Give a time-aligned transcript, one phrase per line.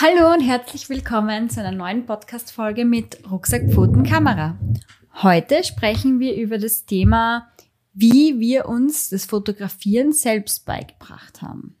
[0.00, 4.56] Hallo und herzlich willkommen zu einer neuen Podcast-Folge mit Rucksack, Pfoten, Kamera.
[5.24, 7.48] Heute sprechen wir über das Thema,
[7.94, 11.74] wie wir uns das Fotografieren selbst beigebracht haben.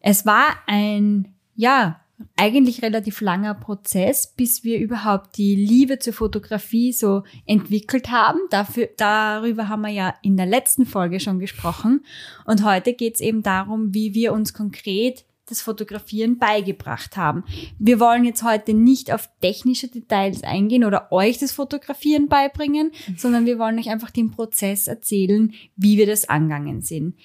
[0.00, 1.98] Es war ein, ja,
[2.36, 8.38] eigentlich relativ langer Prozess, bis wir überhaupt die Liebe zur Fotografie so entwickelt haben.
[8.50, 12.04] Dafür, darüber haben wir ja in der letzten Folge schon gesprochen.
[12.44, 17.44] Und heute geht es eben darum, wie wir uns konkret das Fotografieren beigebracht haben.
[17.78, 23.44] Wir wollen jetzt heute nicht auf technische Details eingehen oder euch das Fotografieren beibringen, sondern
[23.44, 27.16] wir wollen euch einfach den Prozess erzählen, wie wir das angegangen sind.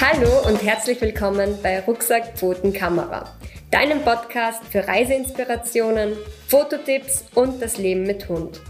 [0.00, 3.34] Hallo und herzlich willkommen bei Rucksack Pfoten Kamera,
[3.70, 6.12] deinem Podcast für Reiseinspirationen,
[6.48, 8.60] Fototipps und das Leben mit Hund.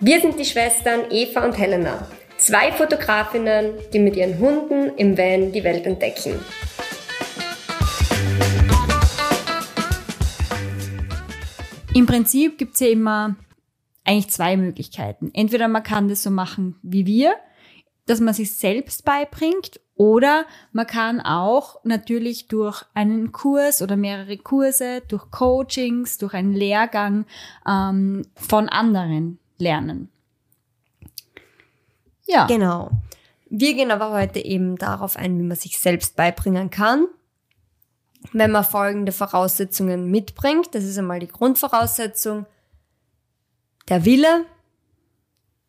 [0.00, 2.06] Wir sind die Schwestern Eva und Helena
[2.46, 6.38] Zwei Fotografinnen, die mit ihren Hunden im Van die Welt entdecken.
[11.92, 13.34] Im Prinzip gibt es ja immer
[14.04, 15.32] eigentlich zwei Möglichkeiten.
[15.34, 17.34] Entweder man kann das so machen wie wir,
[18.06, 24.36] dass man sich selbst beibringt, oder man kann auch natürlich durch einen Kurs oder mehrere
[24.36, 27.26] Kurse, durch Coachings, durch einen Lehrgang
[27.66, 30.12] ähm, von anderen lernen.
[32.26, 32.46] Ja.
[32.46, 32.90] Genau.
[33.48, 37.06] Wir gehen aber heute eben darauf ein, wie man sich selbst beibringen kann.
[38.32, 42.46] Wenn man folgende Voraussetzungen mitbringt, das ist einmal die Grundvoraussetzung,
[43.88, 44.46] der Wille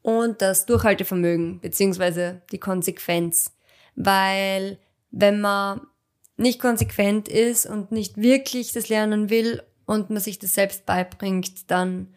[0.01, 3.53] und das Durchhaltevermögen beziehungsweise die Konsequenz.
[3.95, 4.79] Weil
[5.11, 5.81] wenn man
[6.35, 11.69] nicht konsequent ist und nicht wirklich das lernen will und man sich das selbst beibringt,
[11.69, 12.13] dann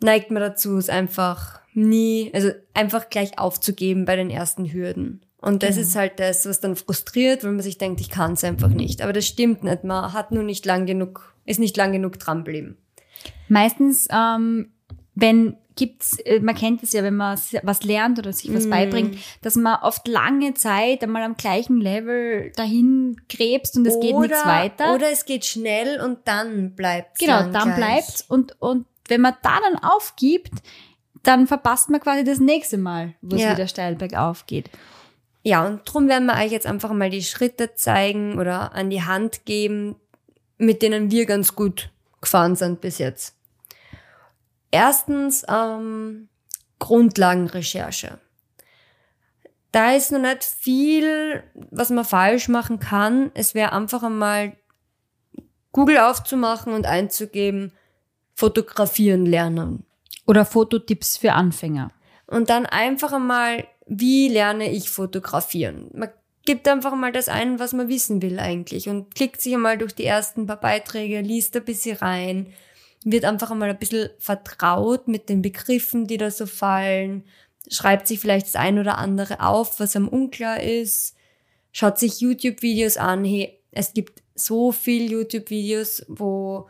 [0.00, 5.20] neigt man dazu, es einfach nie, also einfach gleich aufzugeben bei den ersten Hürden.
[5.40, 5.82] Und das genau.
[5.82, 9.02] ist halt das, was dann frustriert, weil man sich denkt, ich kann es einfach nicht.
[9.02, 9.84] Aber das stimmt nicht.
[9.84, 12.78] Man hat nur nicht lang genug, ist nicht lang genug dranbleiben.
[13.48, 14.72] Meistens, ähm,
[15.14, 18.70] wenn gibt's, äh, man kennt es ja, wenn man was lernt oder sich was mm.
[18.70, 24.18] beibringt, dass man oft lange Zeit einmal am gleichen Level dahin gräbst und es geht
[24.18, 24.94] nichts weiter.
[24.94, 29.34] Oder es geht schnell und dann bleibt Genau, dann, dann bleibt's und, und wenn man
[29.42, 30.54] da dann aufgibt,
[31.26, 33.52] dann verpasst man quasi das nächste Mal, wo es ja.
[33.52, 34.70] wieder steil bergauf geht.
[35.42, 39.02] Ja, und darum werden wir euch jetzt einfach mal die Schritte zeigen oder an die
[39.02, 39.96] Hand geben,
[40.58, 43.36] mit denen wir ganz gut gefahren sind bis jetzt.
[44.70, 46.28] Erstens ähm,
[46.78, 48.18] Grundlagenrecherche.
[49.72, 53.30] Da ist noch nicht viel, was man falsch machen kann.
[53.34, 54.56] Es wäre einfach einmal
[55.72, 57.72] Google aufzumachen und einzugeben,
[58.34, 59.84] fotografieren lernen.
[60.26, 61.90] Oder Fototipps für Anfänger.
[62.26, 65.90] Und dann einfach einmal, wie lerne ich fotografieren?
[65.94, 66.10] Man
[66.44, 69.94] gibt einfach mal das ein, was man wissen will eigentlich und klickt sich einmal durch
[69.94, 72.52] die ersten paar Beiträge, liest ein bisschen rein,
[73.04, 77.24] wird einfach einmal ein bisschen vertraut mit den Begriffen, die da so fallen,
[77.68, 81.14] schreibt sich vielleicht das ein oder andere auf, was am unklar ist,
[81.72, 83.24] schaut sich YouTube-Videos an.
[83.24, 86.68] Hey, es gibt so viel YouTube-Videos, wo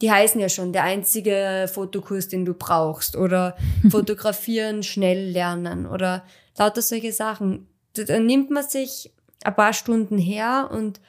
[0.00, 3.56] die heißen ja schon der einzige Fotokurs, den du brauchst oder
[3.90, 6.24] fotografieren, schnell lernen oder
[6.56, 7.68] lauter solche Sachen.
[7.94, 9.12] Da nimmt man sich
[9.44, 11.00] ein paar Stunden her und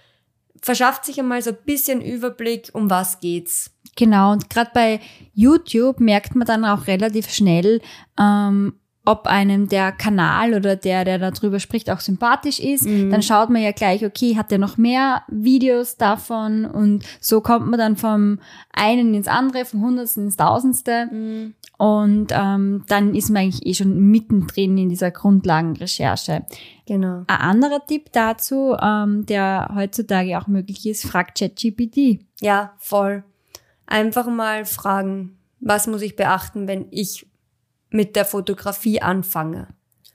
[0.61, 3.71] verschafft sich einmal so ein bisschen Überblick, um was geht's.
[3.95, 4.99] Genau, und gerade bei
[5.33, 7.81] YouTube merkt man dann auch relativ schnell,
[8.19, 13.09] ähm, ob einem der Kanal oder der, der darüber spricht, auch sympathisch ist, mhm.
[13.09, 17.67] dann schaut man ja gleich, okay, hat der noch mehr Videos davon und so kommt
[17.67, 18.37] man dann vom
[18.71, 21.55] einen ins andere, vom Hundertsten ins Tausendste mhm.
[21.79, 26.45] und ähm, dann ist man eigentlich eh schon mittendrin in dieser Grundlagenrecherche.
[26.85, 27.23] Genau.
[27.25, 32.19] Ein anderer Tipp dazu, ähm, der heutzutage auch möglich ist, fragt ChatGPT.
[32.41, 33.23] Ja, voll.
[33.87, 37.25] Einfach mal fragen, was muss ich beachten, wenn ich
[37.89, 39.67] mit der Fotografie anfange.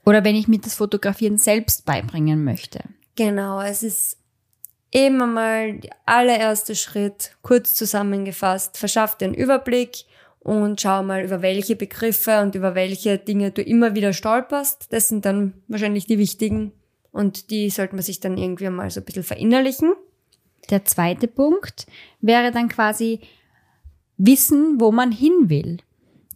[0.05, 2.79] Oder wenn ich mir das Fotografieren selbst beibringen möchte.
[3.15, 4.17] Genau, es ist
[4.91, 10.05] immer mal der allererste Schritt, kurz zusammengefasst, verschaff dir einen Überblick
[10.39, 14.93] und schau mal, über welche Begriffe und über welche Dinge du immer wieder stolperst.
[14.93, 16.71] Das sind dann wahrscheinlich die wichtigen
[17.11, 19.93] und die sollte man sich dann irgendwie mal so ein bisschen verinnerlichen.
[20.69, 21.87] Der zweite Punkt
[22.21, 23.21] wäre dann quasi
[24.17, 25.79] wissen, wo man hin will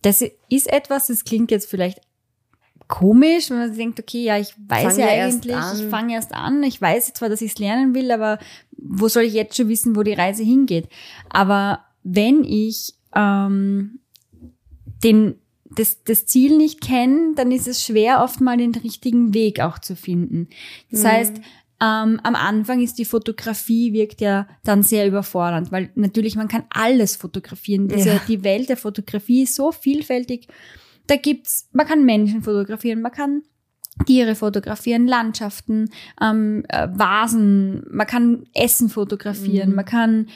[0.01, 1.99] das ist etwas, das klingt jetzt vielleicht
[2.87, 6.63] komisch, wenn man denkt, okay, ja, ich weiß fang ja eigentlich, ich fange erst an,
[6.63, 8.39] ich weiß zwar, dass ich es lernen will, aber
[8.77, 10.87] wo soll ich jetzt schon wissen, wo die Reise hingeht?
[11.29, 13.99] Aber wenn ich ähm,
[15.03, 15.35] den
[15.71, 19.77] das, das Ziel nicht kennen, dann ist es schwer, oft mal den richtigen Weg auch
[19.77, 20.49] zu finden.
[20.89, 21.07] Das Mhm.
[21.07, 21.33] heißt,
[21.81, 26.63] ähm, am Anfang ist die Fotografie wirkt ja dann sehr überfordernd, weil natürlich man kann
[26.69, 27.87] alles fotografieren.
[27.87, 28.21] Diese, Ja.
[28.27, 30.47] Die Welt der Fotografie ist so vielfältig.
[31.07, 33.43] Da gibt's, man kann Menschen fotografieren, man kann
[34.05, 35.89] Tiere fotografieren, Landschaften,
[36.21, 39.75] ähm, äh, Vasen, man kann Essen fotografieren, Mhm.
[39.75, 40.27] man kann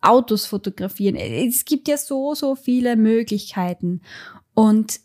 [0.00, 1.14] Autos fotografieren.
[1.16, 4.02] Es gibt ja so, so viele Möglichkeiten.
[4.54, 5.00] Und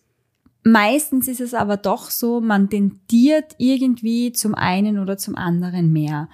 [0.64, 6.30] meistens ist es aber doch so, man tendiert irgendwie zum einen oder zum anderen mehr.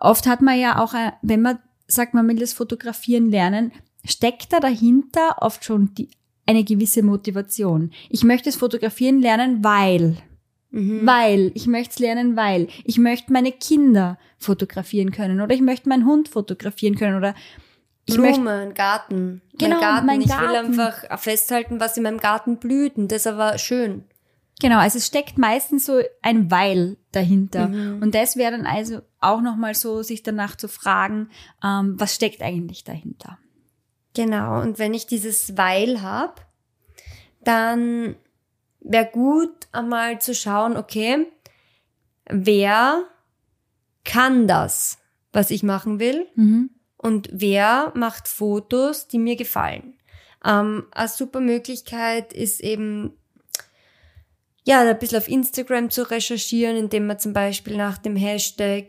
[0.00, 3.72] Oft hat man ja auch, äh, wenn man sagt, man will das Fotografieren lernen,
[4.04, 6.08] steckt da dahinter oft schon die,
[6.46, 7.90] eine gewisse Motivation.
[8.08, 10.16] Ich möchte es fotografieren lernen, weil.
[10.70, 11.06] Mhm.
[11.06, 12.68] Weil, ich möchte es lernen, weil.
[12.84, 17.34] Ich möchte meine Kinder fotografieren können oder ich möchte meinen Hund fotografieren können oder
[18.06, 19.42] ich Blumen, Garten.
[19.58, 20.06] Genau, mein Garten.
[20.06, 20.48] mein ich Garten.
[20.48, 22.96] will einfach festhalten, was in meinem Garten blüht.
[22.96, 24.04] Und das ist aber schön.
[24.60, 27.68] Genau, also es steckt meistens so ein Weil dahinter.
[27.68, 28.02] Mhm.
[28.02, 31.28] Und das wäre dann also auch nochmal so, sich danach zu fragen,
[31.62, 33.38] ähm, was steckt eigentlich dahinter?
[34.14, 36.34] Genau, und wenn ich dieses Weil habe,
[37.42, 38.14] dann
[38.80, 41.26] wäre gut einmal zu schauen, okay,
[42.26, 43.02] wer
[44.04, 44.98] kann das,
[45.32, 46.70] was ich machen will Mhm.
[47.04, 49.92] Und wer macht Fotos, die mir gefallen.
[50.42, 53.12] Ähm, eine super Möglichkeit ist eben,
[54.64, 58.86] ja, ein bisschen auf Instagram zu recherchieren, indem man zum Beispiel nach dem Hashtag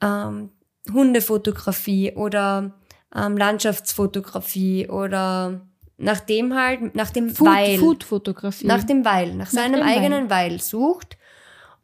[0.00, 0.50] ähm,
[0.92, 2.78] Hundefotografie oder
[3.12, 5.62] ähm, Landschaftsfotografie oder
[5.98, 8.68] nach dem halt, nach dem Food, Weil, Food-Fotografie.
[8.68, 9.98] nach dem Weil, nach seinem dem Weil.
[9.98, 11.18] eigenen Weil sucht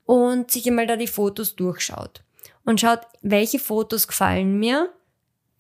[0.04, 2.22] und sich einmal da die Fotos durchschaut
[2.64, 4.92] und schaut, welche Fotos gefallen mir,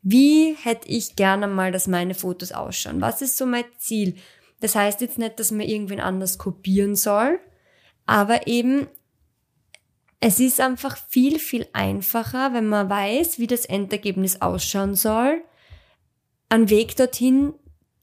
[0.08, 4.14] wie hätte ich gerne mal, dass meine Fotos ausschauen, was ist so mein Ziel.
[4.60, 7.40] Das heißt jetzt nicht, dass man irgendwen anders kopieren soll,
[8.06, 8.86] aber eben
[10.20, 15.42] es ist einfach viel, viel einfacher, wenn man weiß, wie das Endergebnis ausschauen soll,
[16.50, 17.54] einen Weg dorthin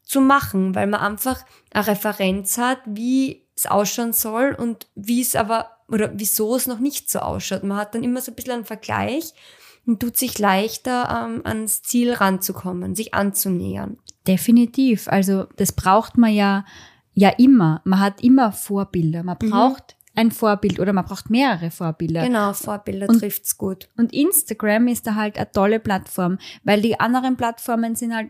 [0.03, 5.37] zu machen, weil man einfach eine Referenz hat, wie es ausschauen soll und wie es
[5.37, 7.63] aber oder wieso es noch nicht so ausschaut.
[7.63, 9.33] Man hat dann immer so ein bisschen einen Vergleich
[9.85, 13.97] und tut sich leichter ähm, ans Ziel ranzukommen, sich anzunähern.
[14.27, 15.07] Definitiv.
[15.07, 16.65] Also das braucht man ja,
[17.13, 17.81] ja immer.
[17.83, 19.23] Man hat immer Vorbilder.
[19.23, 19.49] Man Mhm.
[19.49, 22.23] braucht ein Vorbild oder man braucht mehrere Vorbilder.
[22.23, 23.89] Genau, Vorbilder Und- trifft's gut.
[23.97, 28.29] Und Instagram ist da halt eine tolle Plattform, weil die anderen Plattformen sind halt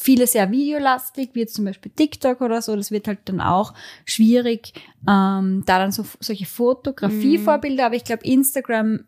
[0.00, 2.76] viele sehr videolastig, wie jetzt zum Beispiel TikTok oder so.
[2.76, 3.74] Das wird halt dann auch
[4.04, 4.72] schwierig,
[5.08, 7.86] ähm, da dann so solche Fotografievorbilder.
[7.86, 9.00] Aber ich glaube, Instagram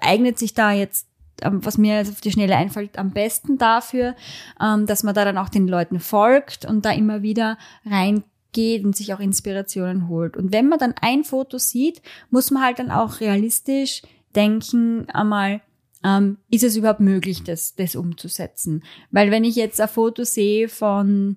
[0.00, 1.08] eignet sich da jetzt,
[1.42, 4.14] ähm, was mir jetzt auf die Schnelle einfällt, am besten dafür,
[4.60, 7.56] ähm, dass man da dann auch den Leuten folgt und da immer wieder
[7.86, 10.36] reingeht und sich auch Inspirationen holt.
[10.36, 14.02] Und wenn man dann ein Foto sieht, muss man halt dann auch realistisch
[14.34, 15.62] denken, einmal,
[16.04, 18.84] ähm, ist es überhaupt möglich, das, das umzusetzen?
[19.10, 21.36] Weil wenn ich jetzt ein Foto sehe von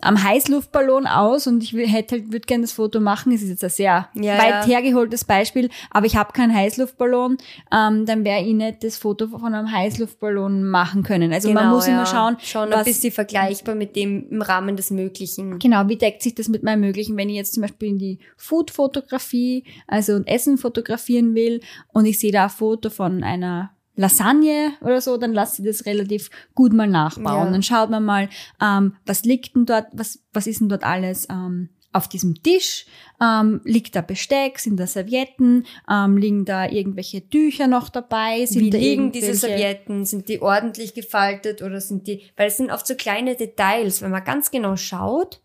[0.00, 3.48] am Heißluftballon aus und ich will, hätte halt, würde gerne das Foto machen, es ist
[3.50, 4.66] jetzt ein sehr Ja, weit ja.
[4.66, 7.38] hergeholtes Beispiel, aber ich habe keinen Heißluftballon,
[7.72, 11.32] ähm, dann wäre ich nicht das Foto von einem Heißluftballon machen können.
[11.32, 14.76] Also man muss immer schauen, Genau, schon ein was, bisschen vergleichbar mit dem im Rahmen
[14.76, 15.58] des Möglichen.
[15.58, 18.18] Genau, wie deckt sich das mit meinem Möglichen, wenn ich jetzt zum Beispiel in die
[18.36, 21.60] Food-Fotografie, also ein Essen fotografieren will
[21.92, 25.84] und ich sehe da ein Foto von einer Lasagne oder so, dann lasse ich das
[25.84, 27.46] relativ gut mal nachbauen.
[27.46, 27.50] Ja.
[27.50, 28.28] Dann schaut man mal,
[28.62, 32.86] ähm, was liegt denn dort, was, was ist denn dort alles ähm, auf diesem Tisch?
[33.20, 38.46] Ähm, liegt da Besteck, sind da Servietten, ähm, liegen da irgendwelche Tücher noch dabei?
[38.46, 40.04] Sind Wie da liegen diese Servietten?
[40.04, 44.00] Sind die ordentlich gefaltet oder sind die, weil es sind oft so kleine Details.
[44.00, 45.40] Wenn man ganz genau schaut,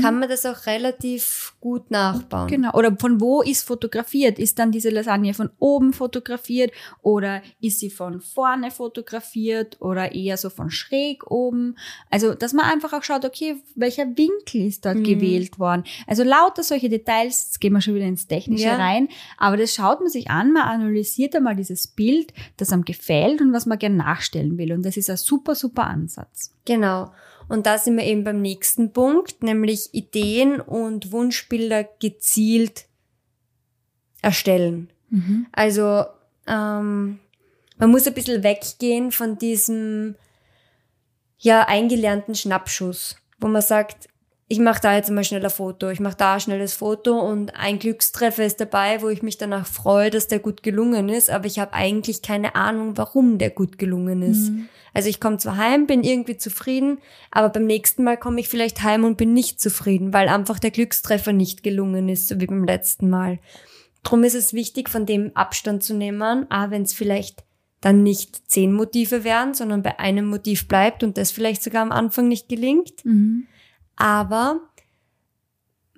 [0.00, 2.46] kann man das auch relativ gut nachbauen.
[2.48, 2.72] Genau.
[2.74, 4.38] Oder von wo ist fotografiert?
[4.38, 6.70] Ist dann diese Lasagne von oben fotografiert
[7.02, 11.76] oder ist sie von vorne fotografiert oder eher so von schräg oben?
[12.10, 15.04] Also, dass man einfach auch schaut, okay, welcher Winkel ist dort Mhm.
[15.04, 15.82] gewählt worden?
[16.06, 18.76] Also lauter solche Details, jetzt gehen wir schon wieder ins Technische Ja.
[18.76, 23.40] rein, aber das schaut man sich an, man analysiert einmal dieses Bild, das einem gefällt
[23.40, 24.72] und was man gerne nachstellen will.
[24.72, 26.54] Und das ist ein super, super Ansatz.
[26.64, 27.10] Genau.
[27.52, 32.86] Und da sind wir eben beim nächsten Punkt, nämlich Ideen und Wunschbilder gezielt
[34.22, 34.88] erstellen.
[35.52, 36.06] Also
[36.46, 37.18] ähm,
[37.76, 40.14] man muss ein bisschen weggehen von diesem
[41.40, 44.08] ja eingelernten Schnappschuss, wo man sagt,
[44.48, 47.54] ich mache da jetzt mal schnell ein Foto, ich mache da ein schnelles Foto und
[47.54, 51.44] ein Glückstreffer ist dabei, wo ich mich danach freue, dass der gut gelungen ist, aber
[51.44, 54.48] ich habe eigentlich keine Ahnung, warum der gut gelungen ist.
[54.48, 54.68] Mhm.
[54.94, 56.98] Also ich komme zwar heim, bin irgendwie zufrieden,
[57.30, 60.70] aber beim nächsten Mal komme ich vielleicht heim und bin nicht zufrieden, weil einfach der
[60.70, 63.38] Glückstreffer nicht gelungen ist, so wie beim letzten Mal.
[64.02, 67.44] Drum ist es wichtig, von dem Abstand zu nehmen, auch wenn es vielleicht
[67.80, 71.92] dann nicht zehn Motive wären, sondern bei einem Motiv bleibt und das vielleicht sogar am
[71.92, 73.04] Anfang nicht gelingt.
[73.04, 73.46] Mhm.
[73.96, 74.60] Aber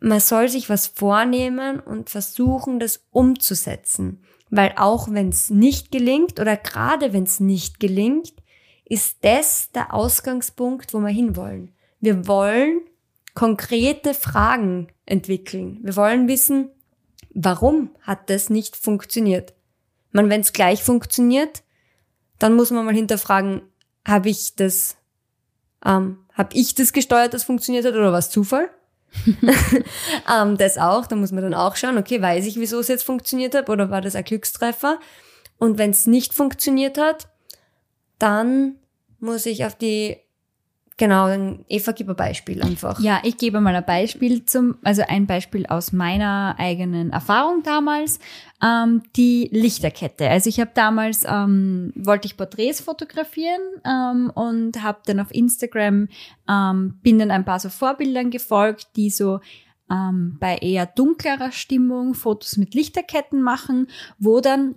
[0.01, 4.23] man soll sich was vornehmen und versuchen, das umzusetzen.
[4.51, 8.34] Weil auch wenn es nicht gelingt oder gerade wenn es nicht gelingt,
[8.85, 11.73] ist das der Ausgangspunkt, wo wir hinwollen.
[12.01, 12.83] Wir wollen
[13.35, 15.79] konkrete Fragen entwickeln.
[15.83, 16.71] Wir wollen wissen,
[17.35, 19.55] warum hat das nicht funktioniert?
[20.13, 21.63] Man, wenn es gleich funktioniert,
[22.39, 23.63] dann muss man mal hinterfragen,
[24.07, 24.97] habe ich das,
[25.85, 28.71] ähm, habe ich das gesteuert, das funktioniert hat oder war es Zufall?
[30.33, 33.05] ähm, das auch, da muss man dann auch schauen, okay, weiß ich, wieso es jetzt
[33.05, 35.01] funktioniert hat oder war das ein Glückstreffer?
[35.59, 37.29] Und wenn es nicht funktioniert hat,
[38.19, 38.77] dann
[39.21, 40.17] muss ich auf die
[40.97, 43.01] Genau, dann Eva, gib ein Beispiel einfach.
[43.01, 48.21] Ja, ich gebe mal ein Beispiel zum, also ein Beispiel aus meiner eigenen Erfahrung damals,
[48.63, 50.31] ähm, die Lichterkette.
[50.31, 56.07] Also ich habe damals, ähm, wollte ich Porträts fotografieren ähm, und habe dann auf Instagram,
[56.49, 59.41] ähm, bin dann ein paar so Vorbildern gefolgt, die so
[59.91, 63.89] ähm, bei eher dunklerer Stimmung Fotos mit Lichterketten machen,
[64.21, 64.77] wo dann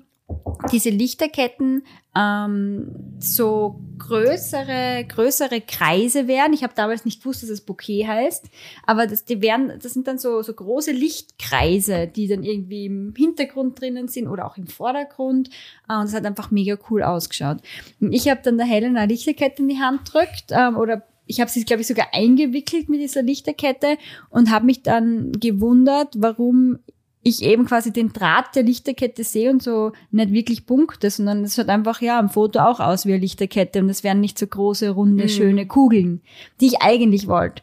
[0.71, 1.83] diese Lichterketten
[2.15, 6.53] ähm, so größere, größere Kreise wären.
[6.53, 8.49] Ich habe damals nicht gewusst, dass es Bouquet heißt,
[8.85, 13.13] aber das, die wären, das sind dann so, so große Lichtkreise, die dann irgendwie im
[13.15, 15.49] Hintergrund drinnen sind oder auch im Vordergrund.
[15.89, 17.57] Äh, und es hat einfach mega cool ausgeschaut.
[17.99, 21.41] Und ich habe dann der Helen eine Lichterkette in die Hand drückt ähm, oder ich
[21.41, 23.97] habe sie, glaube ich, sogar eingewickelt mit dieser Lichterkette
[24.29, 26.79] und habe mich dann gewundert, warum
[27.27, 31.55] ich eben quasi den Draht der Lichterkette sehe und so nicht wirklich Punkte, sondern es
[31.55, 34.47] schaut einfach ja am Foto auch aus wie eine Lichterkette und es wären nicht so
[34.47, 35.29] große, runde, mhm.
[35.29, 36.21] schöne Kugeln,
[36.61, 37.61] die ich eigentlich wollte.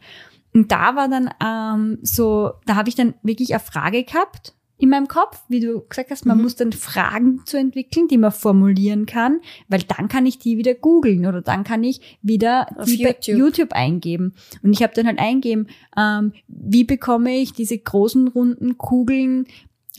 [0.53, 4.89] Und da war dann ähm, so, da habe ich dann wirklich eine Frage gehabt in
[4.89, 6.43] meinem Kopf, wie du gesagt hast, man mhm.
[6.43, 10.73] muss dann Fragen zu entwickeln, die man formulieren kann, weil dann kann ich die wieder
[10.73, 13.37] googeln oder dann kann ich wieder Auf die YouTube.
[13.37, 14.33] YouTube eingeben.
[14.63, 15.67] Und ich habe dann halt eingeben,
[15.97, 19.47] ähm, wie bekomme ich diese großen runden Kugeln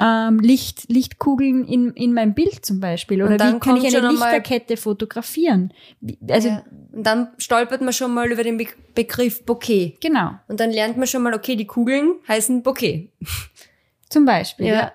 [0.00, 3.22] ähm, Licht, Lichtkugeln in, in mein Bild zum Beispiel.
[3.22, 5.72] Oder wie kann ich eine Lichterkette fotografieren?
[6.28, 6.64] Also, ja.
[6.92, 9.98] Und dann stolpert man schon mal über den Be Begriff Bouquet.
[10.00, 10.30] Genau.
[10.48, 13.10] Und dann lernt man schon mal, okay, die Kugeln heißen Bouquet.
[14.08, 14.66] Zum Beispiel.
[14.66, 14.74] Ja.
[14.74, 14.92] ja.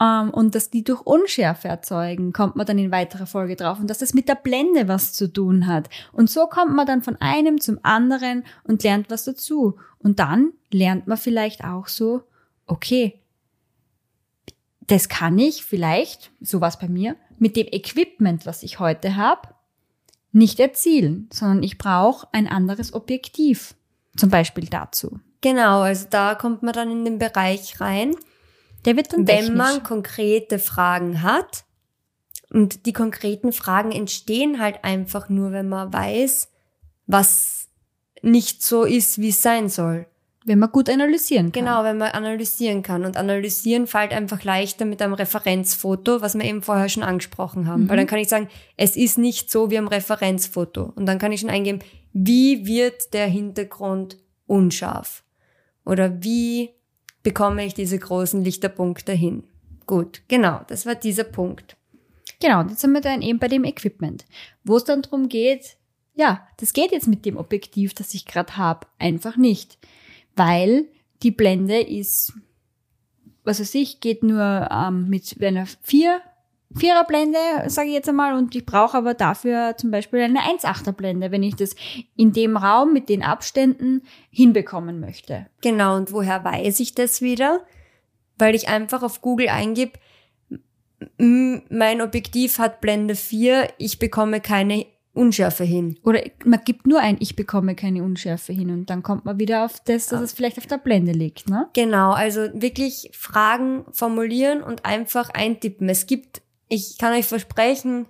[0.00, 3.78] Ähm, und dass die durch Unschärfe erzeugen, kommt man dann in weiterer Folge drauf.
[3.78, 5.90] Und dass das mit der Blende was zu tun hat.
[6.12, 9.78] Und so kommt man dann von einem zum anderen und lernt was dazu.
[9.98, 12.22] Und dann lernt man vielleicht auch so,
[12.66, 13.20] okay,
[14.86, 19.48] das kann ich vielleicht, so was bei mir, mit dem Equipment, was ich heute habe,
[20.32, 23.74] nicht erzielen, sondern ich brauche ein anderes Objektiv.
[24.16, 25.20] Zum Beispiel dazu.
[25.40, 28.14] Genau, also da kommt man dann in den Bereich rein.
[28.84, 31.64] Der wird dann Wenn man konkrete Fragen hat,
[32.52, 36.48] und die konkreten Fragen entstehen halt einfach nur, wenn man weiß,
[37.06, 37.68] was
[38.22, 40.06] nicht so ist, wie es sein soll.
[40.44, 41.64] Wenn man gut analysieren kann.
[41.64, 43.04] Genau, wenn man analysieren kann.
[43.04, 47.84] Und analysieren fällt einfach leichter mit einem Referenzfoto, was wir eben vorher schon angesprochen haben.
[47.84, 47.88] Mhm.
[47.88, 50.92] Weil dann kann ich sagen, es ist nicht so wie am Referenzfoto.
[50.96, 51.80] Und dann kann ich schon eingeben,
[52.12, 55.22] wie wird der Hintergrund unscharf?
[55.90, 56.70] Oder wie
[57.24, 59.42] bekomme ich diese großen Lichterpunkte hin?
[59.86, 61.76] Gut, genau, das war dieser Punkt.
[62.40, 64.24] Genau, jetzt sind wir dann eben bei dem Equipment,
[64.62, 65.76] wo es dann darum geht,
[66.14, 69.78] ja, das geht jetzt mit dem Objektiv, das ich gerade habe, einfach nicht,
[70.36, 70.86] weil
[71.24, 72.34] die Blende ist,
[73.42, 76.20] was weiß ich, geht nur ähm, mit einer 4
[76.74, 81.32] Viererblende, sage ich jetzt einmal, und ich brauche aber dafür zum Beispiel eine 1,8er Blende,
[81.32, 81.74] wenn ich das
[82.16, 85.46] in dem Raum mit den Abständen hinbekommen möchte.
[85.62, 87.60] Genau, und woher weiß ich das wieder?
[88.38, 89.98] Weil ich einfach auf Google eingib,
[91.18, 95.98] mein Objektiv hat Blende 4, ich bekomme keine Unschärfe hin.
[96.04, 99.64] Oder man gibt nur ein, ich bekomme keine Unschärfe hin und dann kommt man wieder
[99.64, 101.68] auf das, dass es vielleicht auf der Blende liegt, ne?
[101.72, 105.88] Genau, also wirklich Fragen formulieren und einfach eintippen.
[105.88, 108.06] Es gibt ich kann euch versprechen,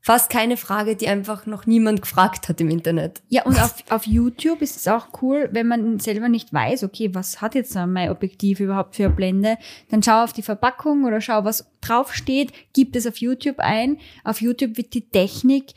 [0.00, 3.22] fast keine Frage, die einfach noch niemand gefragt hat im Internet.
[3.28, 7.12] Ja, und auf, auf YouTube ist es auch cool, wenn man selber nicht weiß, okay,
[7.14, 9.58] was hat jetzt mein Objektiv überhaupt für eine Blende,
[9.90, 13.98] dann schau auf die Verpackung oder schau, was draufsteht, gib es auf YouTube ein.
[14.24, 15.74] Auf YouTube wird die Technik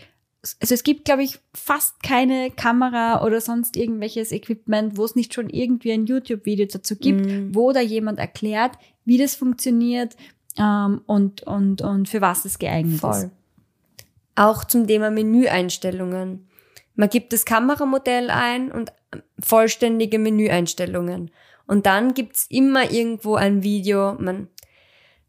[0.61, 5.33] also es gibt, glaube ich, fast keine Kamera oder sonst irgendwelches Equipment, wo es nicht
[5.33, 7.53] schon irgendwie ein YouTube-Video dazu gibt, Mhm.
[7.53, 8.71] wo da jemand erklärt,
[9.03, 10.15] wie das funktioniert
[10.59, 13.01] ähm, und, und, und für was es geeignet ist.
[13.01, 13.31] Voll.
[14.35, 16.47] Auch zum Thema Menüeinstellungen.
[16.95, 18.91] Man gibt das Kameramodell ein und
[19.39, 21.31] vollständige Menüeinstellungen.
[21.65, 24.15] Und dann gibt's immer irgendwo ein Video.
[24.19, 24.47] Man,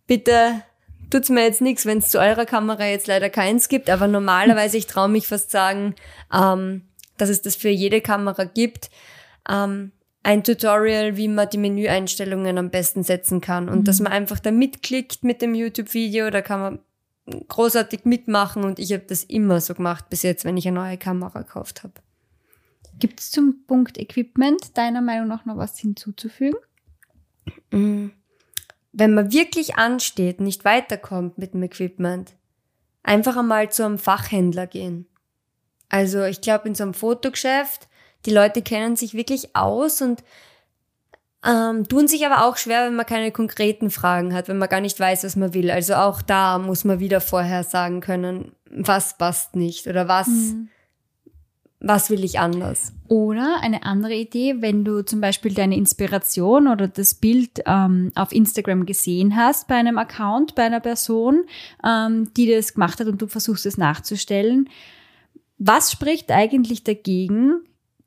[0.07, 0.63] bitte
[1.11, 4.77] tut's mir jetzt nichts, wenn es zu eurer Kamera jetzt leider keins gibt, aber normalerweise,
[4.77, 5.95] ich traue mich fast sagen,
[6.33, 6.83] ähm,
[7.19, 8.91] dass es das für jede Kamera gibt.
[9.49, 13.69] Ähm, ein Tutorial, wie man die Menüeinstellungen am besten setzen kann.
[13.69, 16.79] Und dass man einfach da mitklickt mit dem YouTube-Video, da kann man
[17.49, 20.99] großartig mitmachen und ich habe das immer so gemacht bis jetzt, wenn ich eine neue
[20.99, 21.95] Kamera gekauft habe.
[22.99, 26.59] Gibt es zum Punkt Equipment deiner Meinung nach noch was hinzuzufügen?
[27.71, 28.13] Mhm.
[28.93, 32.35] Wenn man wirklich ansteht, nicht weiterkommt mit dem Equipment,
[33.03, 35.07] einfach einmal zu einem Fachhändler gehen.
[35.89, 37.89] Also ich glaube, in so einem Fotogeschäft,
[38.27, 40.23] die Leute kennen sich wirklich aus und
[41.47, 44.81] ähm, tun sich aber auch schwer, wenn man keine konkreten Fragen hat, wenn man gar
[44.81, 45.71] nicht weiß, was man will.
[45.71, 50.29] Also auch da muss man wieder vorher sagen können, was passt nicht oder was,
[51.81, 52.93] was will ich anders.
[53.09, 58.33] Oder eine andere Idee, wenn du zum Beispiel deine Inspiration oder das Bild ähm, auf
[58.33, 61.45] Instagram gesehen hast bei einem Account, bei einer Person,
[61.85, 64.69] ähm, die das gemacht hat und du versuchst es nachzustellen.
[65.57, 67.63] Was spricht eigentlich dagegen,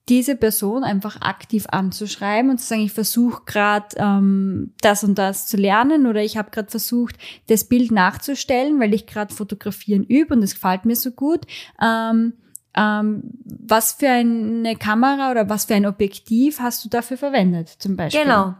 [0.09, 5.47] diese Person einfach aktiv anzuschreiben und zu sagen, ich versuche gerade ähm, das und das
[5.47, 7.15] zu lernen oder ich habe gerade versucht,
[7.47, 11.45] das Bild nachzustellen, weil ich gerade fotografieren übe und es gefällt mir so gut.
[11.81, 12.33] Ähm,
[12.75, 17.95] ähm, was für eine Kamera oder was für ein Objektiv hast du dafür verwendet, zum
[17.95, 18.23] Beispiel?
[18.23, 18.55] Genau.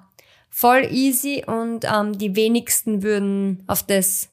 [0.49, 4.29] Voll easy und ähm, die wenigsten würden auf das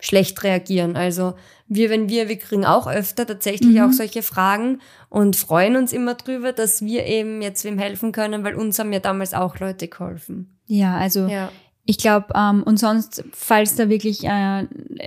[0.00, 0.96] schlecht reagieren.
[0.96, 1.34] Also
[1.66, 3.82] wir, wenn wir, wir kriegen auch öfter tatsächlich Mhm.
[3.82, 8.44] auch solche Fragen und freuen uns immer drüber, dass wir eben jetzt wem helfen können,
[8.44, 10.56] weil uns haben ja damals auch Leute geholfen.
[10.66, 11.50] Ja, also Ja.
[11.84, 14.66] ich glaube, ähm, und sonst, falls da wirklich äh,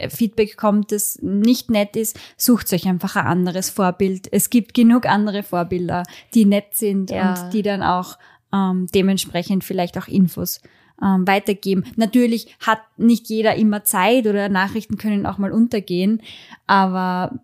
[0.10, 4.28] Feedback kommt, das nicht nett ist, sucht euch einfach ein anderes Vorbild.
[4.32, 7.44] Es gibt genug andere Vorbilder, die nett sind Ja.
[7.46, 8.18] und die dann auch
[8.54, 10.60] ähm, dementsprechend vielleicht auch Infos
[11.02, 11.86] ähm, weitergeben.
[11.96, 16.22] Natürlich hat nicht jeder immer Zeit oder Nachrichten können auch mal untergehen,
[16.68, 17.40] aber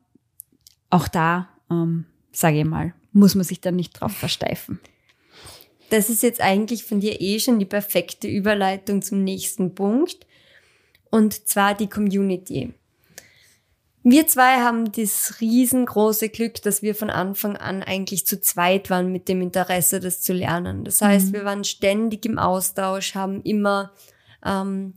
[0.90, 4.80] auch da, ähm, sage ich mal, muss man sich dann nicht drauf versteifen.
[5.90, 10.26] Das ist jetzt eigentlich von dir eh schon die perfekte Überleitung zum nächsten Punkt.
[11.10, 12.74] Und zwar die Community.
[14.10, 19.12] Wir zwei haben das riesengroße Glück, dass wir von Anfang an eigentlich zu zweit waren
[19.12, 20.86] mit dem Interesse, das zu lernen.
[20.86, 23.92] Das heißt, wir waren ständig im Austausch, haben immer
[24.46, 24.94] ähm,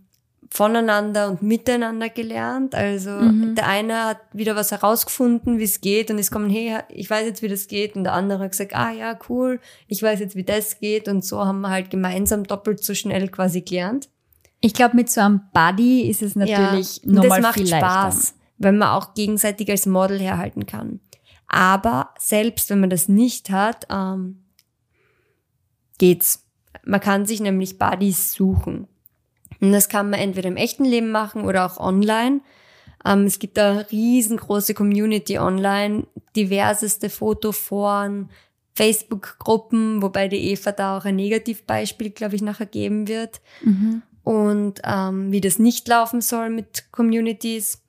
[0.48, 2.76] voneinander und miteinander gelernt.
[2.76, 3.10] Also
[3.56, 7.26] der eine hat wieder was herausgefunden, wie es geht und ist kommen, hey, ich weiß
[7.26, 7.96] jetzt, wie das geht.
[7.96, 11.08] Und der andere hat gesagt, ah ja, cool, ich weiß jetzt, wie das geht.
[11.08, 14.08] Und so haben wir halt gemeinsam doppelt so schnell quasi gelernt.
[14.60, 18.14] Ich glaube, mit so einem Buddy ist es natürlich Ja, nochmal das macht viel Spaß,
[18.14, 18.39] leichter.
[18.60, 21.00] Wenn man auch gegenseitig als Model herhalten kann.
[21.48, 24.44] Aber selbst wenn man das nicht hat, ähm,
[25.98, 26.46] geht's.
[26.84, 28.86] Man kann sich nämlich Buddies suchen.
[29.60, 32.40] Und das kann man entweder im echten Leben machen oder auch online.
[33.04, 38.30] Ähm, es gibt da riesengroße Community online, diverseste Fotoforen,
[38.74, 44.02] Facebook-Gruppen, wobei die Eva da auch ein Negativbeispiel, glaube ich, nachher geben wird Mhm.
[44.22, 47.82] und ähm, wie das nicht laufen soll mit Communities.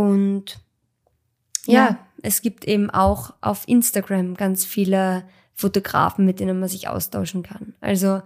[0.00, 0.58] Und
[1.66, 2.06] ja, Ja.
[2.22, 7.74] es gibt eben auch auf Instagram ganz viele Fotografen, mit denen man sich austauschen kann.
[7.80, 8.22] Also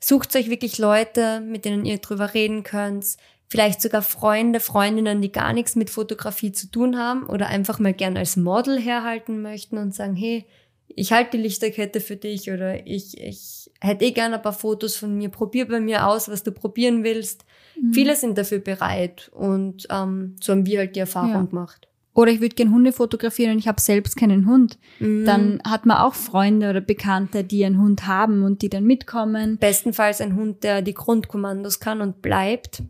[0.00, 3.16] sucht euch wirklich Leute, mit denen ihr drüber reden könnt.
[3.46, 7.94] Vielleicht sogar Freunde, Freundinnen, die gar nichts mit Fotografie zu tun haben oder einfach mal
[7.94, 10.46] gern als Model herhalten möchten und sagen, hey,
[10.88, 14.96] ich halte die Lichterkette für dich oder ich, ich hätte eh gerne ein paar Fotos
[14.96, 17.44] von mir, probier bei mir aus, was du probieren willst.
[17.92, 21.42] Viele sind dafür bereit und ähm, so haben wir halt die Erfahrung Ja.
[21.42, 21.88] gemacht.
[22.16, 24.78] Oder ich würde gern Hunde fotografieren und ich habe selbst keinen Hund.
[25.00, 25.24] Mhm.
[25.24, 29.58] Dann hat man auch Freunde oder Bekannte, die einen Hund haben und die dann mitkommen.
[29.58, 32.82] Bestenfalls ein Hund, der die Grundkommandos kann und bleibt.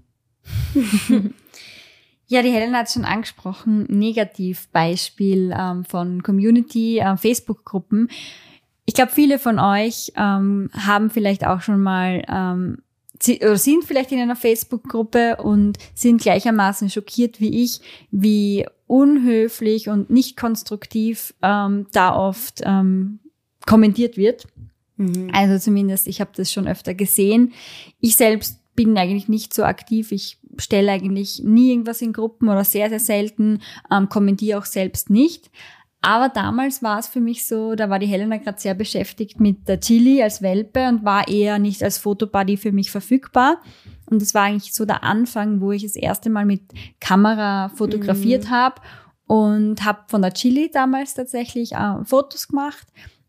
[2.26, 8.08] Ja, die Helen hat schon angesprochen, Negativbeispiel ähm, von Community, äh, Facebook-Gruppen.
[8.86, 12.78] Ich glaube, viele von euch ähm, haben vielleicht auch schon mal ähm,
[13.20, 19.88] sie- oder sind vielleicht in einer Facebook-Gruppe und sind gleichermaßen schockiert wie ich, wie unhöflich
[19.88, 23.20] und nicht konstruktiv ähm, da oft ähm,
[23.66, 24.46] kommentiert wird.
[24.96, 25.30] Mhm.
[25.32, 27.52] Also zumindest, ich habe das schon öfter gesehen.
[28.00, 30.12] Ich selbst bin eigentlich nicht so aktiv.
[30.12, 35.10] Ich stelle eigentlich nie irgendwas in Gruppen oder sehr, sehr selten, ähm, kommentiere auch selbst
[35.10, 35.50] nicht.
[36.04, 39.66] Aber damals war es für mich so, da war die Helena gerade sehr beschäftigt mit
[39.66, 43.62] der Chili als Welpe und war eher nicht als Fotobuddy für mich verfügbar.
[44.04, 46.60] Und das war eigentlich so der Anfang, wo ich das erste Mal mit
[47.00, 48.50] Kamera fotografiert mhm.
[48.50, 48.82] habe
[49.26, 52.86] und habe von der Chili damals tatsächlich äh, Fotos gemacht.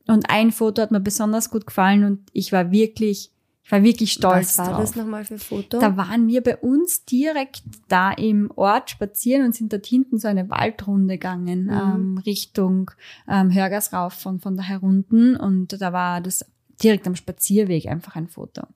[0.07, 3.31] Und ein Foto hat mir besonders gut gefallen und ich war wirklich
[3.65, 4.81] ich war wirklich stolz Was war drauf.
[4.81, 5.79] das nochmal für Foto?
[5.79, 10.27] Da waren wir bei uns direkt da im Ort spazieren und sind dort hinten so
[10.27, 11.71] eine Waldrunde gegangen, mhm.
[11.71, 12.91] ähm, Richtung
[13.27, 15.35] ähm, Hörgasrauf von, von da herunten.
[15.35, 16.45] Und da war das
[16.83, 18.67] direkt am Spazierweg einfach ein Foto.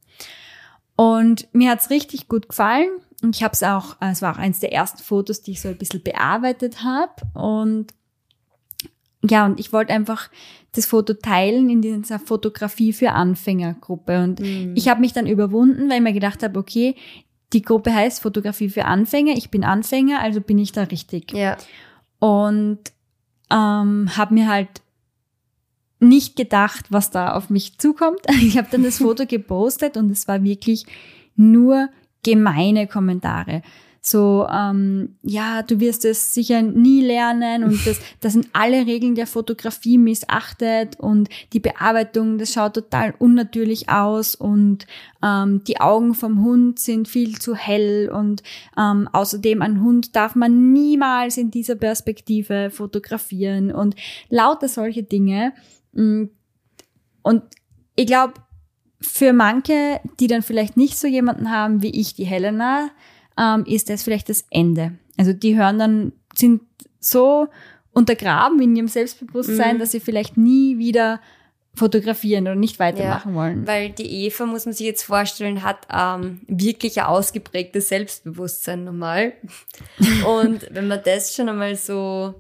[0.96, 2.90] Und mir hat's richtig gut gefallen.
[3.22, 5.68] Und ich habe es auch, es war auch eins der ersten Fotos, die ich so
[5.68, 7.14] ein bisschen bearbeitet habe.
[7.36, 7.94] Und
[9.22, 10.32] ja, und ich wollte einfach
[10.74, 14.24] das Foto teilen in dieser Fotografie für Anfängergruppe.
[14.24, 14.74] Und mhm.
[14.76, 16.96] ich habe mich dann überwunden, weil ich mir gedacht habe, okay,
[17.54, 21.34] die Gruppe heißt Fotografie für Anfänger, ich bin Anfänger, also bin ich da richtig.
[21.34, 21.58] Ja.
[22.20, 22.80] Und
[23.50, 24.70] ähm, habe mir halt
[26.00, 28.22] nicht gedacht, was da auf mich zukommt.
[28.42, 30.86] Ich habe dann das Foto gepostet und es war wirklich
[31.36, 31.90] nur
[32.24, 33.64] gemeine Kommentare
[34.02, 39.16] so, ähm, ja, du wirst es sicher nie lernen und das, das sind alle Regeln
[39.16, 44.88] der Fotografie missachtet und die Bearbeitung, das schaut total unnatürlich aus und
[45.24, 48.42] ähm, die Augen vom Hund sind viel zu hell und
[48.78, 53.96] ähm, außerdem ein Hund darf man niemals in dieser Perspektive fotografieren und
[54.30, 55.54] lauter solche Dinge.
[55.94, 56.26] Mm,
[57.22, 57.44] und
[57.96, 58.34] ich glaube,
[59.02, 62.90] für manche, die dann vielleicht nicht so jemanden haben wie ich, die Helena,
[63.40, 64.94] ähm, ist das vielleicht das Ende.
[65.18, 66.62] Also die hören dann, sind
[67.00, 67.48] so
[67.94, 69.80] untergraben in ihrem Selbstbewusstsein, mhm.
[69.80, 71.20] dass sie vielleicht nie wieder
[71.74, 73.68] fotografieren oder nicht weitermachen ja, wollen.
[73.68, 79.34] Weil die Eva, muss man sich jetzt vorstellen, hat ähm, wirklich ein ausgeprägtes Selbstbewusstsein normal.
[80.28, 82.36] Und wenn man das schon einmal so,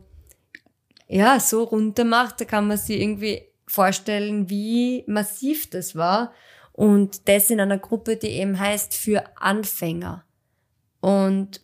[1.07, 6.33] ja, so runter macht, da kann man sich irgendwie vorstellen, wie massiv das war.
[6.73, 10.23] Und das in einer Gruppe, die eben heißt für Anfänger.
[11.01, 11.62] Und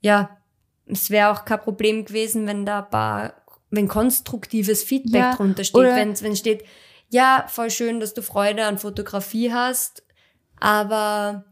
[0.00, 0.38] ja,
[0.86, 3.34] es wäre auch kein Problem gewesen, wenn da ein paar,
[3.70, 6.64] wenn konstruktives Feedback ja, drunter steht, wenn, wenn steht,
[7.10, 10.04] ja, voll schön, dass du Freude an Fotografie hast,
[10.58, 11.44] aber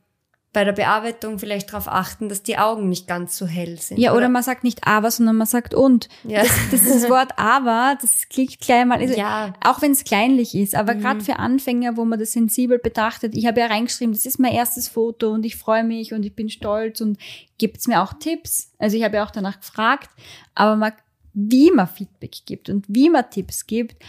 [0.53, 3.99] bei der Bearbeitung vielleicht darauf achten, dass die Augen nicht ganz so hell sind.
[3.99, 6.09] Ja, oder, oder man sagt nicht aber, sondern man sagt und.
[6.25, 6.43] Ja.
[6.43, 9.53] Das, das ist das Wort aber, das klingt gleich mal, also ja.
[9.63, 11.01] auch wenn es kleinlich ist, aber mhm.
[11.01, 14.53] gerade für Anfänger, wo man das sensibel betrachtet, ich habe ja reingeschrieben, das ist mein
[14.53, 17.19] erstes Foto und ich freue mich und ich bin stolz und
[17.59, 18.73] gibt's mir auch Tipps.
[18.79, 20.09] Also ich habe ja auch danach gefragt,
[20.55, 20.93] aber man,
[21.35, 24.03] wie man Feedback gibt und wie man Tipps gibt,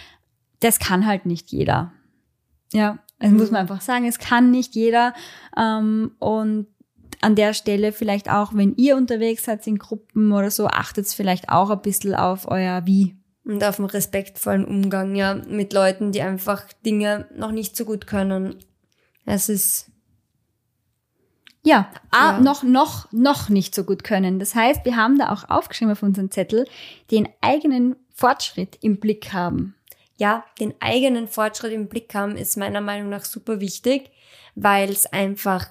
[0.61, 1.91] das kann halt nicht jeder.
[2.71, 5.13] Ja, also muss man einfach sagen, es kann nicht jeder.
[5.57, 6.67] Ähm, und
[7.21, 11.49] an der Stelle vielleicht auch, wenn ihr unterwegs seid in Gruppen oder so, achtet vielleicht
[11.49, 13.15] auch ein bisschen auf euer Wie.
[13.45, 18.07] Und auf den respektvollen Umgang, ja, mit Leuten, die einfach Dinge noch nicht so gut
[18.07, 18.55] können.
[19.25, 19.91] Es ist
[21.61, 24.39] ja, ah, ja, noch, noch, noch nicht so gut können.
[24.39, 26.65] Das heißt, wir haben da auch aufgeschrieben auf unseren Zettel,
[27.11, 29.75] den eigenen Fortschritt im Blick haben
[30.19, 34.11] ja, den eigenen Fortschritt im Blick haben, ist meiner Meinung nach super wichtig,
[34.53, 35.69] weil es einfach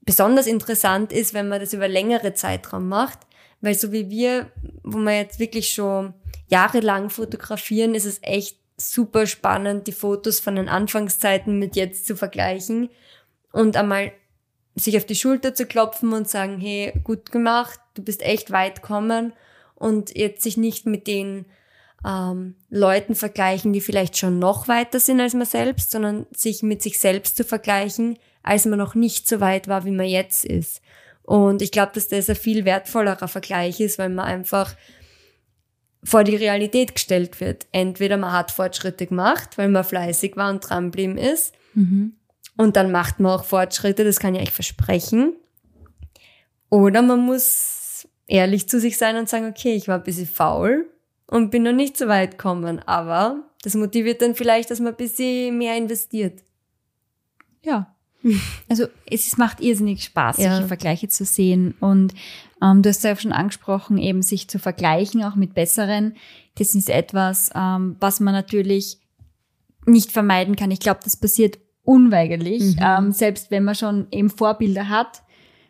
[0.00, 3.18] besonders interessant ist, wenn man das über längere Zeitraum macht,
[3.60, 4.50] weil so wie wir,
[4.82, 6.14] wo wir jetzt wirklich schon
[6.48, 12.16] jahrelang fotografieren, ist es echt super spannend, die Fotos von den Anfangszeiten mit jetzt zu
[12.16, 12.88] vergleichen
[13.52, 14.12] und einmal
[14.74, 18.80] sich auf die Schulter zu klopfen und sagen, hey, gut gemacht, du bist echt weit
[18.80, 19.34] kommen
[19.74, 21.44] und jetzt sich nicht mit den
[22.04, 26.82] ähm, Leuten vergleichen, die vielleicht schon noch weiter sind als man selbst, sondern sich mit
[26.82, 30.80] sich selbst zu vergleichen, als man noch nicht so weit war, wie man jetzt ist.
[31.22, 34.76] Und ich glaube, dass das ein viel wertvollerer Vergleich ist, weil man einfach
[36.04, 37.66] vor die Realität gestellt wird.
[37.72, 41.52] Entweder man hat Fortschritte gemacht, weil man fleißig war und dranbleiben ist.
[41.74, 42.14] Mhm.
[42.56, 45.34] Und dann macht man auch Fortschritte, das kann ich euch versprechen.
[46.70, 50.88] Oder man muss ehrlich zu sich sein und sagen, okay, ich war ein bisschen faul,
[51.26, 52.80] und bin noch nicht so weit gekommen.
[52.86, 56.42] Aber das motiviert dann vielleicht, dass man ein bisschen mehr investiert.
[57.62, 57.92] Ja.
[58.68, 60.50] Also es macht irrsinnig Spaß, ja.
[60.50, 61.74] solche Vergleiche zu sehen.
[61.78, 62.12] Und
[62.60, 66.16] ähm, du hast ja auch schon angesprochen, eben sich zu vergleichen, auch mit besseren.
[66.56, 68.98] Das ist etwas, ähm, was man natürlich
[69.84, 70.72] nicht vermeiden kann.
[70.72, 72.76] Ich glaube, das passiert unweigerlich.
[72.76, 72.82] Mhm.
[72.82, 75.22] Ähm, selbst wenn man schon eben Vorbilder hat,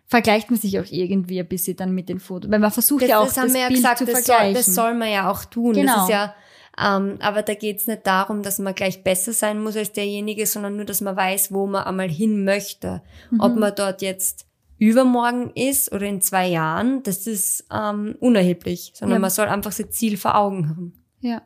[0.07, 2.51] vergleicht man sich auch irgendwie ein bisschen dann mit den Fotos.
[2.51, 4.55] Weil man versucht das, ja auch das, das ja Bild gesagt, zu das vergleichen.
[4.55, 5.75] Soll, das soll man ja auch tun.
[5.75, 5.92] Genau.
[5.95, 6.35] Das ist ja,
[6.79, 10.77] ähm, aber da geht's nicht darum, dass man gleich besser sein muss als derjenige, sondern
[10.77, 13.03] nur, dass man weiß, wo man einmal hin möchte.
[13.31, 13.40] Mhm.
[13.40, 14.47] Ob man dort jetzt
[14.79, 19.21] übermorgen ist oder in zwei Jahren, das ist ähm, unerheblich, sondern Ja.
[19.21, 21.05] man soll einfach sein Ziel vor Augen haben.
[21.21, 21.42] Ja.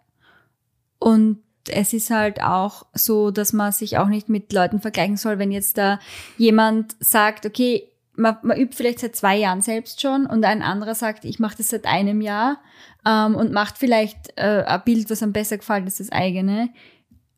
[0.99, 5.39] Und es ist halt auch so, dass man sich auch nicht mit Leuten vergleichen soll,
[5.39, 6.01] wenn jetzt da
[6.39, 7.90] jemand sagt, okay,
[8.21, 11.57] man, man übt vielleicht seit zwei Jahren selbst schon und ein anderer sagt, ich mache
[11.57, 12.61] das seit einem Jahr
[13.07, 16.71] ähm, und macht vielleicht äh, ein Bild, was einem besser gefällt als das eigene,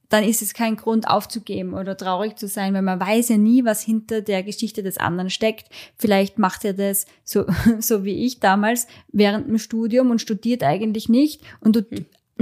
[0.09, 3.65] dann ist es kein Grund aufzugeben oder traurig zu sein, weil man weiß ja nie,
[3.65, 5.69] was hinter der Geschichte des anderen steckt.
[5.97, 7.47] Vielleicht macht er das so,
[7.79, 11.87] so wie ich damals während dem Studium und studiert eigentlich nicht und du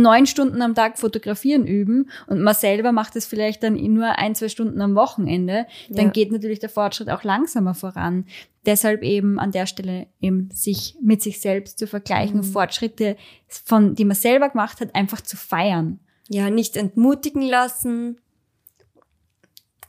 [0.03, 4.35] neun Stunden am Tag fotografieren üben und man selber macht es vielleicht dann nur ein,
[4.35, 6.11] zwei Stunden am Wochenende, dann Ja.
[6.11, 8.27] geht natürlich der Fortschritt auch langsamer voran.
[8.67, 12.45] Deshalb eben an der Stelle eben sich mit sich selbst zu vergleichen, Mhm.
[12.45, 13.17] Fortschritte
[13.49, 16.01] von, die man selber gemacht hat, einfach zu feiern.
[16.29, 18.19] Ja, nicht entmutigen lassen.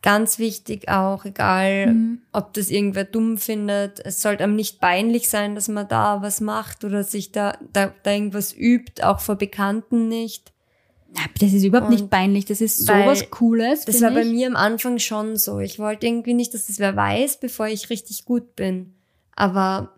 [0.01, 2.21] Ganz wichtig auch, egal Mhm.
[2.31, 4.03] ob das irgendwer dumm findet.
[4.03, 7.93] Es sollte einem nicht peinlich sein, dass man da was macht oder sich da, da,
[8.01, 10.51] da irgendwas übt, auch vor Bekannten nicht.
[11.39, 13.85] Das ist überhaupt Und nicht peinlich, das ist sowas Cooles.
[13.85, 14.31] Das war bei ich.
[14.31, 15.59] mir am Anfang schon so.
[15.59, 18.93] Ich wollte irgendwie nicht, dass das wer weiß, bevor ich richtig gut bin.
[19.35, 19.91] Aber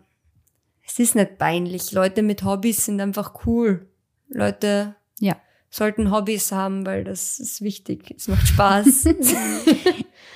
[0.86, 1.92] es ist nicht peinlich.
[1.92, 3.86] Leute mit Hobbys sind einfach cool.
[4.28, 5.36] Leute Ja.
[5.74, 8.14] Sollten Hobbys haben, weil das ist wichtig.
[8.16, 9.08] Es macht Spaß.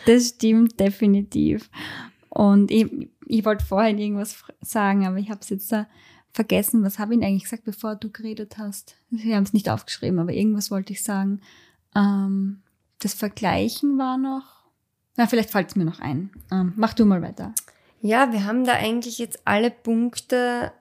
[0.06, 1.68] Das stimmt definitiv.
[2.30, 5.86] Und ich, ich wollte vorhin irgendwas sagen, aber ich habe es jetzt da
[6.32, 6.82] vergessen.
[6.82, 8.96] Was habe ich denn eigentlich gesagt, bevor du geredet hast?
[9.10, 11.40] Wir haben es nicht aufgeschrieben, aber irgendwas wollte ich sagen.
[11.94, 12.62] Ähm,
[13.00, 14.44] das Vergleichen war noch.
[15.16, 16.30] Na, vielleicht fällt es mir noch ein.
[16.50, 17.52] Ähm, mach du mal weiter.
[18.00, 20.72] ja, wir haben da eigentlich jetzt alle Punkte.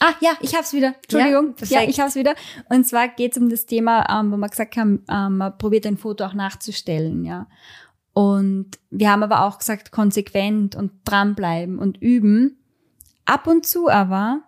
[0.00, 0.94] Ah, ja, ich hab's wieder.
[1.02, 1.54] Entschuldigung.
[1.68, 2.34] Ja, Ja, ich hab's wieder.
[2.68, 5.96] Und zwar geht's um das Thema, ähm, wo wir gesagt haben, ähm, man probiert ein
[5.96, 7.46] Foto auch nachzustellen, ja.
[8.12, 12.58] Und wir haben aber auch gesagt, konsequent und dranbleiben und üben.
[13.24, 14.42] Ab und zu aber,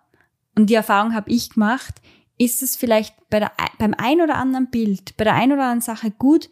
[0.55, 1.95] und die Erfahrung habe ich gemacht,
[2.37, 5.81] ist es vielleicht bei der, beim ein oder anderen Bild, bei der ein oder anderen
[5.81, 6.49] Sache gut,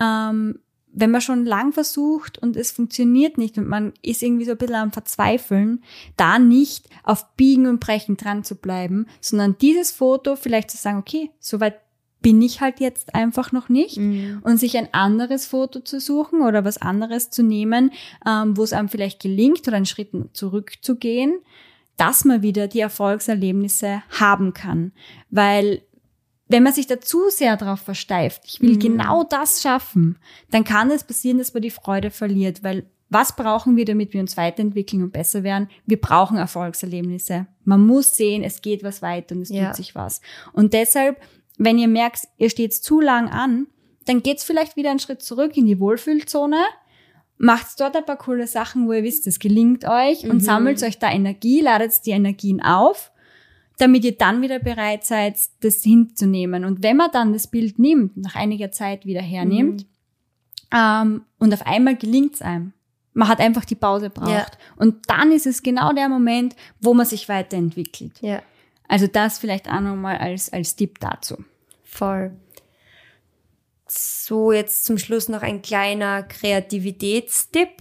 [0.00, 0.58] ähm,
[1.00, 4.58] wenn man schon lang versucht und es funktioniert nicht und man ist irgendwie so ein
[4.58, 5.82] bisschen am Verzweifeln,
[6.16, 10.98] da nicht auf Biegen und Brechen dran zu bleiben, sondern dieses Foto vielleicht zu sagen,
[10.98, 11.80] okay, soweit
[12.20, 16.64] bin ich halt jetzt einfach noch nicht und sich ein anderes Foto zu suchen oder
[16.64, 17.92] was anderes zu nehmen,
[18.26, 21.38] ähm, wo es einem vielleicht gelingt oder einen Schritt zurückzugehen,
[21.96, 24.92] dass man wieder die Erfolgserlebnisse haben kann.
[25.30, 25.82] Weil
[26.48, 28.78] wenn man sich da zu sehr darauf versteift, ich will Mhm.
[28.80, 30.18] genau das schaffen,
[30.50, 34.20] dann kann es passieren, dass man die Freude verliert, weil was brauchen wir, damit wir
[34.20, 35.68] uns weiterentwickeln und besser werden?
[35.86, 37.46] Wir brauchen Erfolgserlebnisse.
[37.64, 39.68] Man muss sehen, es geht was weiter und es Ja.
[39.68, 40.20] tut sich was.
[40.52, 41.20] Und deshalb,
[41.56, 43.66] wenn ihr merkt, ihr steht zu lang an,
[44.04, 46.62] dann geht's vielleicht wieder einen Schritt zurück in die Wohlfühlzone,
[47.38, 50.40] macht dort ein paar coole Sachen, wo ihr wisst, es gelingt euch und Mhm.
[50.40, 53.10] sammelt euch da Energie, ladet die Energien auf,
[53.78, 56.64] damit ihr dann wieder bereit seid, das hinzunehmen.
[56.64, 59.86] Und wenn man dann das Bild nimmt, nach einiger Zeit wieder hernimmt,
[60.74, 62.72] ähm, und auf einmal gelingt's einem.
[63.14, 64.30] Man hat einfach die Pause braucht.
[64.30, 64.46] Ja.
[64.76, 68.20] Und dann ist es genau der Moment, wo man sich weiterentwickelt.
[68.20, 68.42] Ja,
[68.86, 71.36] Also das vielleicht auch nochmal als, als Tipp dazu.
[71.82, 72.36] voll.
[73.90, 77.78] So, jetzt zum Schluss noch ein kleiner Kreativitätstipp.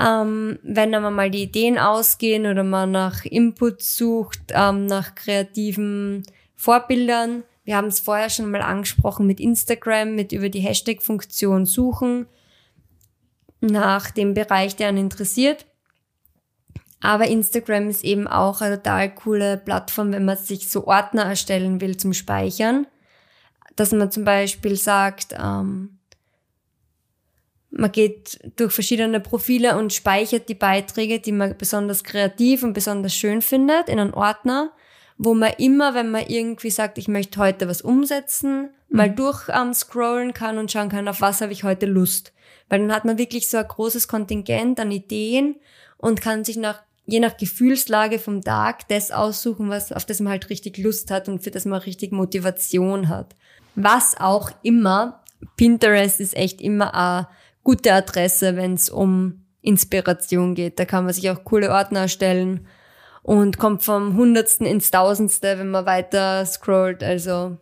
[0.00, 6.22] Ähm, wenn aber mal die Ideen ausgehen oder man nach Input sucht, ähm, nach kreativen
[6.56, 7.42] Vorbildern.
[7.64, 12.26] Wir haben es vorher schon mal angesprochen mit Instagram, mit über die Hashtag-Funktion suchen
[13.60, 15.66] nach dem Bereich, der einen interessiert.
[17.00, 21.80] Aber Instagram ist eben auch eine total coole Plattform, wenn man sich so Ordner erstellen
[21.80, 22.86] will zum Speichern.
[23.76, 25.99] Dass man zum Beispiel sagt, ähm,
[27.70, 33.14] man geht durch verschiedene Profile und speichert die Beiträge, die man besonders kreativ und besonders
[33.14, 34.72] schön findet, in einen Ordner,
[35.18, 39.72] wo man immer, wenn man irgendwie sagt, ich möchte heute was umsetzen, mal durch ähm,
[39.74, 42.32] scrollen kann und schauen kann, auf was habe ich heute Lust.
[42.68, 45.56] Weil dann hat man wirklich so ein großes Kontingent an Ideen
[45.96, 50.32] und kann sich nach, je nach Gefühlslage vom Tag das aussuchen, was, auf das man
[50.32, 53.36] halt richtig Lust hat und für das man richtig Motivation hat.
[53.76, 55.22] Was auch immer,
[55.56, 57.28] Pinterest ist echt immer eine
[57.70, 60.80] gute Adresse, wenn es um Inspiration geht.
[60.80, 62.66] Da kann man sich auch coole Ordner erstellen
[63.22, 67.04] und kommt vom Hundertsten ins Tausendste, wenn man weiter scrollt.
[67.04, 67.58] Also,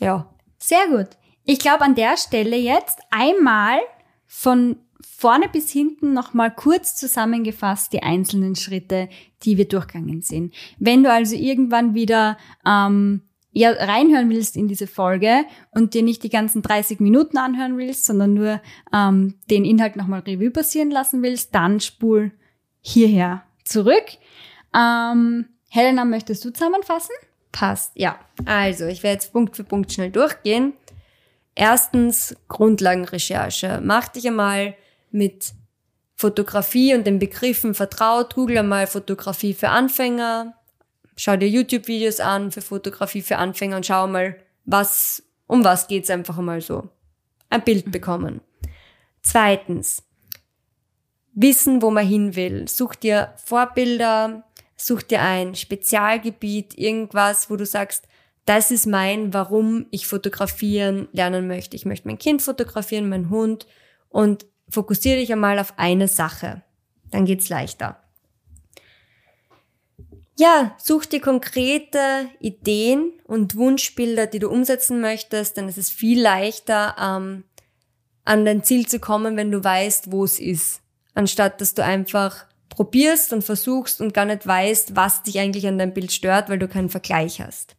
[0.00, 0.32] ja.
[0.58, 1.08] Sehr gut.
[1.44, 3.80] Ich glaube an der Stelle jetzt einmal
[4.24, 9.08] von vorne bis hinten nochmal kurz zusammengefasst die einzelnen Schritte,
[9.42, 10.54] die wir durchgegangen sind.
[10.78, 13.22] Wenn du also irgendwann wieder ähm,
[13.56, 18.04] ja reinhören willst in diese Folge und dir nicht die ganzen 30 Minuten anhören willst,
[18.04, 18.60] sondern nur
[18.92, 22.32] ähm, den Inhalt nochmal Revue passieren lassen willst, dann spul
[22.82, 24.04] hierher zurück.
[24.74, 27.14] Ähm, Helena, möchtest du zusammenfassen?
[27.50, 28.18] Passt, ja.
[28.44, 30.74] Also, ich werde jetzt Punkt für Punkt schnell durchgehen.
[31.54, 33.80] Erstens Grundlagenrecherche.
[33.82, 34.74] Mach dich einmal
[35.10, 35.54] mit
[36.14, 38.34] Fotografie und den Begriffen vertraut.
[38.34, 40.54] Google einmal Fotografie für Anfänger.
[41.16, 46.10] Schau dir YouTube-Videos an für Fotografie für Anfänger und schau mal, was, um was geht's
[46.10, 46.90] einfach einmal so.
[47.48, 48.40] Ein Bild bekommen.
[49.22, 50.02] Zweitens,
[51.32, 52.68] wissen, wo man hin will.
[52.68, 54.44] Such dir Vorbilder,
[54.76, 58.06] such dir ein Spezialgebiet, irgendwas, wo du sagst,
[58.44, 61.76] das ist mein, warum ich fotografieren lernen möchte.
[61.76, 63.66] Ich möchte mein Kind fotografieren, mein Hund
[64.08, 66.62] und fokussiere dich einmal auf eine Sache.
[67.10, 68.02] Dann geht's leichter.
[70.38, 76.20] Ja, such dir konkrete Ideen und Wunschbilder, die du umsetzen möchtest, denn es ist viel
[76.20, 77.44] leichter, ähm,
[78.26, 80.82] an dein Ziel zu kommen, wenn du weißt, wo es ist,
[81.14, 85.78] anstatt dass du einfach probierst und versuchst und gar nicht weißt, was dich eigentlich an
[85.78, 87.74] deinem Bild stört, weil du keinen Vergleich hast.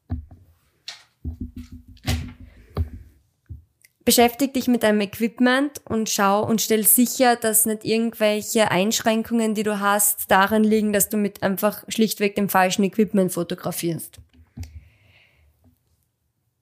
[4.07, 9.63] Beschäftig dich mit deinem Equipment und schau und stell sicher, dass nicht irgendwelche Einschränkungen, die
[9.63, 14.21] du hast, daran liegen, dass du mit einfach schlichtweg dem falschen Equipment fotografierst.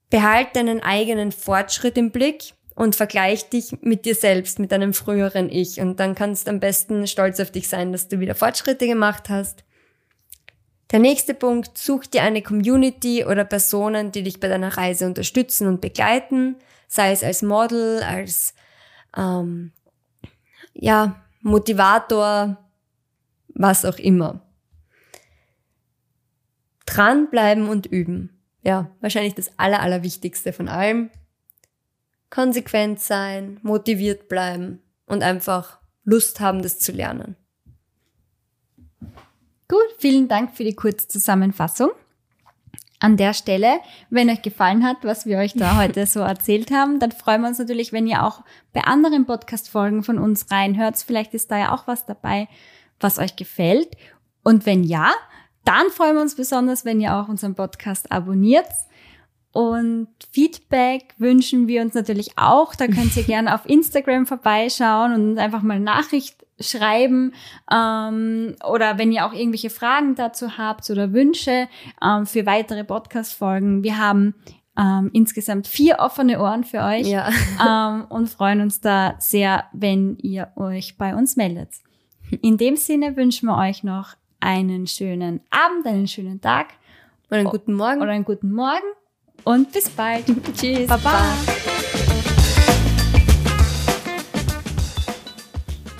[0.10, 5.52] Behalt deinen eigenen Fortschritt im Blick und vergleich dich mit dir selbst, mit deinem früheren
[5.52, 5.80] Ich.
[5.80, 9.30] Und dann kannst du am besten stolz auf dich sein, dass du wieder Fortschritte gemacht
[9.30, 9.64] hast.
[10.90, 15.68] Der nächste Punkt, such dir eine Community oder Personen, die dich bei deiner Reise unterstützen
[15.68, 16.56] und begleiten
[16.88, 18.54] sei es als Model, als
[19.16, 19.72] ähm,
[20.74, 22.58] ja, Motivator,
[23.50, 24.42] was auch immer.
[26.86, 28.42] Dranbleiben und üben.
[28.62, 31.10] Ja, wahrscheinlich das Aller, Allerwichtigste von allem.
[32.30, 37.36] Konsequent sein, motiviert bleiben und einfach Lust haben, das zu lernen.
[39.68, 41.92] Gut, vielen Dank für die kurze Zusammenfassung
[43.00, 43.80] an der Stelle,
[44.10, 47.50] wenn euch gefallen hat, was wir euch da heute so erzählt haben, dann freuen wir
[47.50, 50.98] uns natürlich, wenn ihr auch bei anderen Podcast-Folgen von uns reinhört.
[50.98, 52.48] Vielleicht ist da ja auch was dabei,
[53.00, 53.96] was euch gefällt.
[54.44, 55.12] Und wenn ja,
[55.66, 58.68] dann freuen wir uns besonders, wenn ihr auch unseren Podcast abonniert.
[59.52, 62.76] Und Feedback wünschen wir uns natürlich auch.
[62.76, 67.34] Da könnt ihr gerne auf Instagram vorbeischauen und einfach mal Nachricht schreiben
[67.72, 71.68] ähm, oder wenn ihr auch irgendwelche Fragen dazu habt oder Wünsche
[72.02, 73.84] ähm, für weitere Podcast-Folgen.
[73.84, 74.36] Wir haben
[74.78, 77.30] ähm, insgesamt vier offene Ohren für euch ja.
[77.66, 81.70] ähm, und freuen uns da sehr, wenn ihr euch bei uns meldet.
[82.42, 86.68] In dem Sinne wünschen wir euch noch einen schönen Abend, einen schönen Tag
[87.30, 88.86] oder einen guten Morgen oder einen guten Morgen
[89.44, 90.26] und bis bald.
[90.58, 90.88] Tschüss.
[90.88, 91.12] Baba.
[91.46, 91.65] Bye.